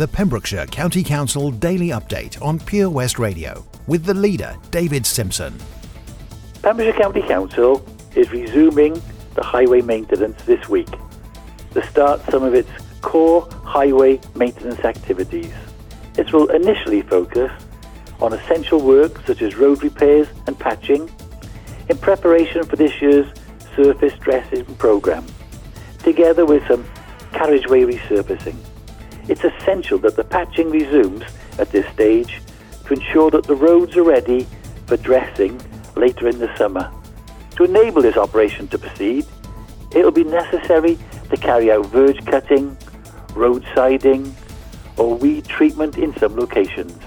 [0.00, 5.54] the Pembrokeshire County Council Daily Update on Pure West Radio with the leader, David Simpson.
[6.62, 7.84] Pembrokeshire County Council
[8.14, 8.94] is resuming
[9.34, 10.88] the highway maintenance this week
[11.72, 12.70] to start some of its
[13.02, 15.52] core highway maintenance activities.
[16.16, 17.52] It will initially focus
[18.22, 21.10] on essential work such as road repairs and patching
[21.90, 23.30] in preparation for this year's
[23.76, 25.26] surface dressing programme,
[25.98, 26.86] together with some
[27.32, 28.56] carriageway resurfacing.
[29.70, 31.22] Essential that the patching resumes
[31.60, 32.42] at this stage
[32.86, 34.44] to ensure that the roads are ready
[34.86, 35.62] for dressing
[35.94, 36.90] later in the summer.
[37.54, 39.26] To enable this operation to proceed,
[39.94, 40.98] it will be necessary
[41.30, 42.76] to carry out verge cutting,
[43.34, 44.34] road siding,
[44.96, 46.98] or weed treatment in some locations.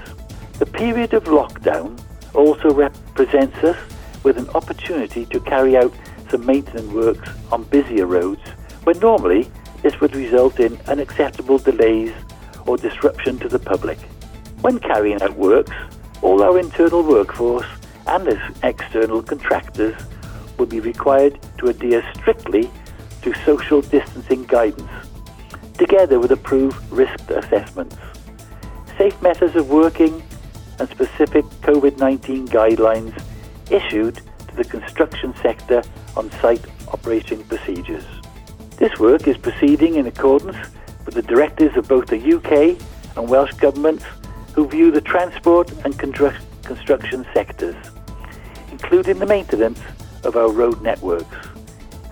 [0.57, 2.01] The period of lockdown
[2.33, 3.77] also represents us
[4.23, 5.93] with an opportunity to carry out
[6.29, 8.47] some maintenance works on busier roads
[8.85, 12.13] when normally this would result in unacceptable delays
[12.65, 13.99] or disruption to the public.
[14.61, 15.73] When carrying out works,
[16.21, 17.67] all our internal workforce
[18.07, 18.27] and
[18.63, 19.95] external contractors
[20.57, 22.69] will be required to adhere strictly
[23.21, 24.91] to social distancing guidance,
[25.77, 27.97] together with approved risk assessments.
[28.97, 30.21] Safe methods of working
[30.79, 33.21] and specific COVID 19 guidelines
[33.71, 35.81] issued to the construction sector
[36.15, 38.05] on site operating procedures.
[38.77, 40.57] This work is proceeding in accordance
[41.13, 42.77] with the directives of both the UK
[43.15, 44.03] and Welsh governments
[44.53, 47.75] who view the transport and construction sectors,
[48.71, 49.79] including the maintenance
[50.23, 51.35] of our road networks,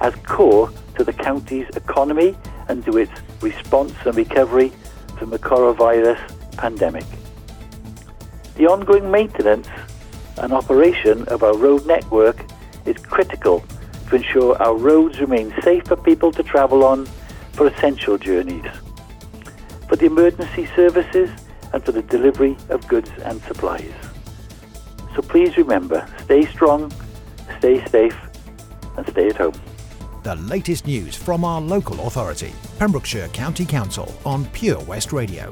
[0.01, 2.35] as core to the county's economy
[2.67, 4.71] and to its response and recovery
[5.17, 6.19] from the coronavirus
[6.57, 7.05] pandemic.
[8.55, 9.67] The ongoing maintenance
[10.37, 12.43] and operation of our road network
[12.85, 13.63] is critical
[14.09, 17.05] to ensure our roads remain safe for people to travel on
[17.53, 18.65] for essential journeys,
[19.91, 21.29] for the emergency services,
[21.73, 23.91] and for the delivery of goods and supplies.
[25.13, 26.93] So please remember, stay strong,
[27.57, 28.17] stay safe,
[28.95, 29.53] and stay at home.
[30.23, 35.51] The latest news from our local authority, Pembrokeshire County Council on Pure West Radio.